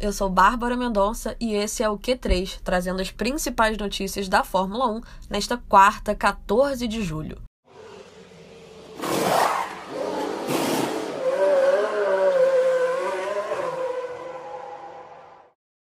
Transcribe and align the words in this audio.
eu 0.00 0.12
sou 0.12 0.30
Bárbara 0.30 0.76
Mendonça 0.76 1.34
e 1.40 1.54
esse 1.54 1.82
é 1.82 1.88
o 1.88 1.98
Q3, 1.98 2.60
trazendo 2.62 3.02
as 3.02 3.10
principais 3.10 3.76
notícias 3.76 4.28
da 4.28 4.44
Fórmula 4.44 4.86
1 4.92 5.00
nesta 5.28 5.56
quarta, 5.56 6.14
14 6.14 6.86
de 6.86 7.02
julho. 7.02 7.42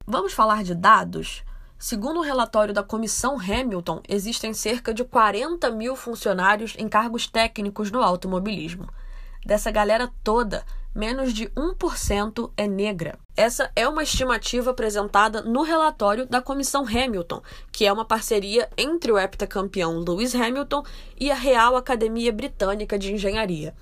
Vamos 0.07 0.33
falar 0.33 0.63
de 0.63 0.73
dados? 0.73 1.43
Segundo 1.77 2.17
o 2.17 2.19
um 2.19 2.23
relatório 2.23 2.73
da 2.73 2.81
Comissão 2.81 3.37
Hamilton, 3.37 4.01
existem 4.07 4.53
cerca 4.53 4.93
de 4.93 5.03
40 5.03 5.69
mil 5.71 5.93
funcionários 5.93 6.73
em 6.77 6.87
cargos 6.87 7.27
técnicos 7.27 7.91
no 7.91 8.01
automobilismo. 8.01 8.87
Dessa 9.45 9.69
galera 9.71 10.09
toda, 10.23 10.63
menos 10.95 11.33
de 11.33 11.49
1% 11.49 12.51
é 12.55 12.67
negra. 12.67 13.19
Essa 13.35 13.69
é 13.75 13.85
uma 13.85 14.01
estimativa 14.01 14.71
apresentada 14.71 15.41
no 15.41 15.61
relatório 15.61 16.25
da 16.25 16.41
Comissão 16.41 16.85
Hamilton, 16.87 17.41
que 17.71 17.85
é 17.85 17.91
uma 17.91 18.05
parceria 18.05 18.69
entre 18.77 19.11
o 19.11 19.19
heptacampeão 19.19 19.99
Lewis 19.99 20.33
Hamilton 20.33 20.83
e 21.19 21.29
a 21.29 21.35
Real 21.35 21.75
Academia 21.75 22.31
Britânica 22.31 22.97
de 22.97 23.13
Engenharia. 23.13 23.75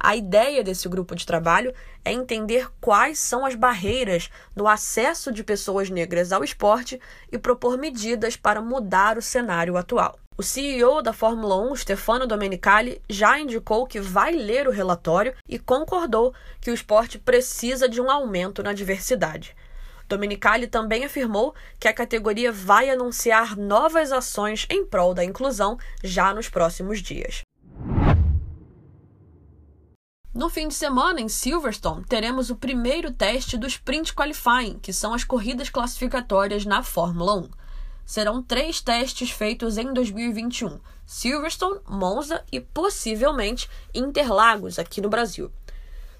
A 0.00 0.16
ideia 0.16 0.62
desse 0.64 0.88
grupo 0.88 1.14
de 1.14 1.24
trabalho 1.24 1.72
é 2.04 2.12
entender 2.12 2.68
quais 2.80 3.18
são 3.18 3.46
as 3.46 3.54
barreiras 3.54 4.30
no 4.54 4.66
acesso 4.66 5.32
de 5.32 5.44
pessoas 5.44 5.88
negras 5.88 6.32
ao 6.32 6.44
esporte 6.44 7.00
e 7.30 7.38
propor 7.38 7.78
medidas 7.78 8.36
para 8.36 8.60
mudar 8.60 9.16
o 9.16 9.22
cenário 9.22 9.76
atual. 9.76 10.18
O 10.36 10.42
CEO 10.42 11.00
da 11.00 11.12
Fórmula 11.12 11.54
1, 11.70 11.76
Stefano 11.76 12.26
Domenicali, 12.26 13.00
já 13.08 13.38
indicou 13.38 13.86
que 13.86 14.00
vai 14.00 14.32
ler 14.32 14.66
o 14.66 14.72
relatório 14.72 15.32
e 15.48 15.60
concordou 15.60 16.34
que 16.60 16.72
o 16.72 16.74
esporte 16.74 17.20
precisa 17.20 17.88
de 17.88 18.00
um 18.00 18.10
aumento 18.10 18.60
na 18.60 18.72
diversidade. 18.72 19.54
Domenicali 20.08 20.66
também 20.66 21.04
afirmou 21.04 21.54
que 21.78 21.86
a 21.86 21.92
categoria 21.92 22.50
vai 22.50 22.90
anunciar 22.90 23.56
novas 23.56 24.10
ações 24.10 24.66
em 24.68 24.84
prol 24.84 25.14
da 25.14 25.22
inclusão 25.22 25.78
já 26.02 26.34
nos 26.34 26.48
próximos 26.48 27.00
dias. 27.00 27.42
No 30.34 30.50
fim 30.50 30.66
de 30.66 30.74
semana, 30.74 31.20
em 31.20 31.28
Silverstone, 31.28 32.04
teremos 32.06 32.50
o 32.50 32.56
primeiro 32.56 33.12
teste 33.12 33.56
do 33.56 33.68
Sprint 33.68 34.12
Qualifying, 34.12 34.80
que 34.80 34.92
são 34.92 35.14
as 35.14 35.22
corridas 35.22 35.70
classificatórias 35.70 36.66
na 36.66 36.82
Fórmula 36.82 37.36
1 37.36 37.63
serão 38.04 38.42
três 38.42 38.80
testes 38.80 39.30
feitos 39.30 39.78
em 39.78 39.92
2021: 39.92 40.78
Silverstone, 41.06 41.80
Monza 41.88 42.44
e 42.50 42.60
possivelmente 42.60 43.68
Interlagos, 43.94 44.78
aqui 44.78 45.00
no 45.00 45.08
Brasil. 45.08 45.50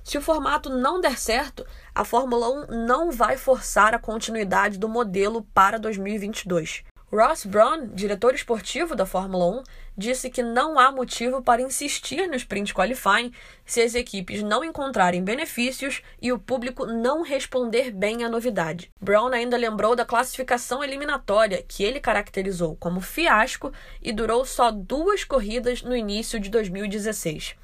Se 0.04 0.18
o 0.18 0.22
formato 0.22 0.68
não 0.68 1.00
der 1.00 1.18
certo, 1.18 1.66
a 1.94 2.04
Fórmula 2.04 2.48
1 2.70 2.86
não 2.86 3.10
vai 3.10 3.38
forçar 3.38 3.94
a 3.94 3.98
continuidade 3.98 4.78
do 4.78 4.88
modelo 4.88 5.42
para 5.54 5.78
2022. 5.78 6.84
Ross 7.12 7.44
Brawn, 7.44 7.88
diretor 7.94 8.34
esportivo 8.34 8.96
da 8.96 9.06
Fórmula 9.06 9.60
1, 9.60 9.62
disse 9.96 10.28
que 10.28 10.42
não 10.42 10.78
há 10.78 10.90
motivo 10.90 11.42
para 11.42 11.62
insistir 11.62 12.26
no 12.26 12.34
sprint 12.34 12.74
qualifying 12.74 13.32
se 13.64 13.80
as 13.82 13.94
equipes 13.94 14.42
não 14.42 14.64
encontrarem 14.64 15.22
benefícios 15.22 16.02
e 16.20 16.32
o 16.32 16.38
público 16.38 16.86
não 16.86 17.22
responder 17.22 17.92
bem 17.92 18.24
à 18.24 18.28
novidade. 18.28 18.90
Brown 19.00 19.28
ainda 19.28 19.56
lembrou 19.56 19.94
da 19.94 20.04
classificação 20.04 20.82
eliminatória, 20.82 21.62
que 21.62 21.84
ele 21.84 22.00
caracterizou 22.00 22.74
como 22.76 23.00
fiasco 23.00 23.72
e 24.02 24.10
durou 24.10 24.44
só 24.44 24.72
duas 24.72 25.22
corridas 25.22 25.82
no 25.82 25.94
início 25.94 26.40
de 26.40 26.50
2016. 26.50 27.54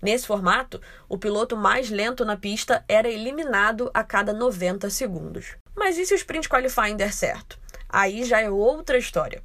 Nesse 0.00 0.26
formato, 0.26 0.80
o 1.08 1.16
piloto 1.16 1.56
mais 1.56 1.88
lento 1.88 2.24
na 2.24 2.36
pista 2.36 2.84
era 2.88 3.08
eliminado 3.08 3.90
a 3.94 4.02
cada 4.02 4.32
90 4.32 4.90
segundos. 4.90 5.56
Mas 5.76 5.96
e 5.96 6.04
se 6.04 6.12
o 6.12 6.16
sprint 6.16 6.48
qualifying 6.48 6.96
der 6.96 7.12
certo? 7.12 7.61
Aí 7.92 8.24
já 8.24 8.40
é 8.40 8.50
outra 8.50 8.96
história. 8.96 9.42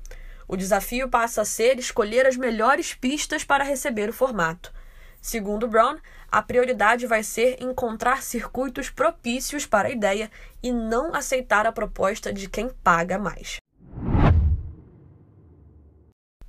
O 0.48 0.56
desafio 0.56 1.10
passa 1.10 1.42
a 1.42 1.46
ser 1.46 1.78
escolher 1.78 2.26
as 2.26 2.38
melhores 2.38 2.94
pistas 2.94 3.44
para 3.44 3.66
receber 3.66 4.10
o 4.10 4.14
formato. 4.14 4.74
Segundo 5.22 5.68
Brown, 5.68 5.98
a 6.32 6.42
prioridade 6.42 7.06
vai 7.06 7.22
ser 7.22 7.62
encontrar 7.62 8.24
circuitos 8.24 8.90
propícios 8.90 9.66
para 9.66 9.90
a 9.90 9.92
ideia 9.92 10.32
e 10.64 10.72
não 10.72 11.14
aceitar 11.14 11.68
a 11.68 11.72
proposta 11.72 12.32
de 12.32 12.48
quem 12.50 12.70
paga 12.70 13.20
mais. 13.20 13.58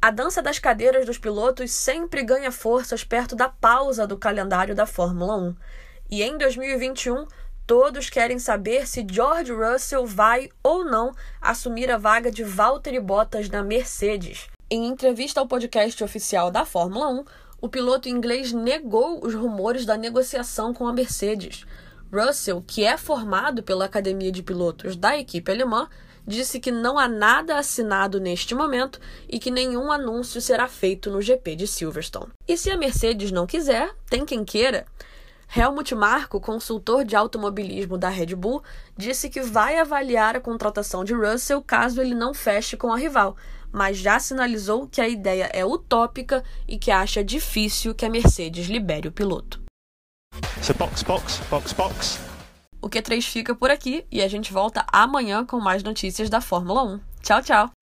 A 0.00 0.12
dança 0.12 0.40
das 0.40 0.60
cadeiras 0.60 1.04
dos 1.04 1.18
pilotos 1.18 1.72
sempre 1.72 2.22
ganha 2.22 2.52
forças 2.52 3.02
perto 3.02 3.34
da 3.34 3.48
pausa 3.48 4.06
do 4.06 4.16
calendário 4.16 4.72
da 4.72 4.86
Fórmula 4.86 5.36
1. 5.36 5.56
E 6.08 6.22
em 6.22 6.38
2021, 6.38 7.26
Todos 7.68 8.08
querem 8.08 8.38
saber 8.38 8.88
se 8.88 9.06
George 9.06 9.52
Russell 9.52 10.06
vai 10.06 10.48
ou 10.62 10.86
não 10.86 11.12
assumir 11.38 11.90
a 11.90 11.98
vaga 11.98 12.30
de 12.30 12.42
Valtteri 12.42 12.98
Bottas 12.98 13.50
na 13.50 13.62
Mercedes. 13.62 14.48
Em 14.70 14.86
entrevista 14.86 15.38
ao 15.38 15.46
podcast 15.46 16.02
oficial 16.02 16.50
da 16.50 16.64
Fórmula 16.64 17.10
1, 17.10 17.24
o 17.60 17.68
piloto 17.68 18.08
inglês 18.08 18.54
negou 18.54 19.22
os 19.22 19.34
rumores 19.34 19.84
da 19.84 19.98
negociação 19.98 20.72
com 20.72 20.86
a 20.86 20.94
Mercedes. 20.94 21.66
Russell, 22.10 22.64
que 22.66 22.84
é 22.84 22.96
formado 22.96 23.62
pela 23.62 23.84
Academia 23.84 24.32
de 24.32 24.42
Pilotos 24.42 24.96
da 24.96 25.18
equipe 25.18 25.52
alemã, 25.52 25.90
disse 26.26 26.58
que 26.58 26.72
não 26.72 26.98
há 26.98 27.06
nada 27.06 27.58
assinado 27.58 28.18
neste 28.18 28.54
momento 28.54 28.98
e 29.28 29.38
que 29.38 29.50
nenhum 29.50 29.92
anúncio 29.92 30.40
será 30.40 30.68
feito 30.68 31.10
no 31.10 31.20
GP 31.20 31.54
de 31.54 31.66
Silverstone. 31.66 32.32
E 32.48 32.56
se 32.56 32.70
a 32.70 32.78
Mercedes 32.78 33.30
não 33.30 33.46
quiser, 33.46 33.94
tem 34.08 34.24
quem 34.24 34.42
queira. 34.42 34.86
Helmut 35.54 35.94
Marko, 35.94 36.40
consultor 36.40 37.04
de 37.04 37.16
automobilismo 37.16 37.96
da 37.96 38.08
Red 38.08 38.34
Bull, 38.34 38.62
disse 38.96 39.30
que 39.30 39.40
vai 39.40 39.78
avaliar 39.78 40.36
a 40.36 40.40
contratação 40.40 41.04
de 41.04 41.14
Russell 41.14 41.62
caso 41.62 42.00
ele 42.00 42.14
não 42.14 42.34
feche 42.34 42.76
com 42.76 42.92
a 42.92 42.96
rival, 42.96 43.34
mas 43.72 43.96
já 43.96 44.18
sinalizou 44.18 44.86
que 44.86 45.00
a 45.00 45.08
ideia 45.08 45.50
é 45.52 45.64
utópica 45.64 46.44
e 46.66 46.78
que 46.78 46.90
acha 46.90 47.24
difícil 47.24 47.94
que 47.94 48.04
a 48.04 48.10
Mercedes 48.10 48.66
libere 48.66 49.08
o 49.08 49.12
piloto. 49.12 49.60
So 50.62 50.74
box, 50.74 51.02
box, 51.02 51.40
box, 51.48 51.72
box. 51.72 52.18
O 52.80 52.88
Q3 52.88 53.22
fica 53.22 53.54
por 53.54 53.70
aqui 53.70 54.06
e 54.10 54.22
a 54.22 54.28
gente 54.28 54.52
volta 54.52 54.84
amanhã 54.92 55.44
com 55.44 55.58
mais 55.58 55.82
notícias 55.82 56.28
da 56.30 56.40
Fórmula 56.40 56.84
1. 56.84 57.00
Tchau, 57.22 57.42
tchau! 57.42 57.77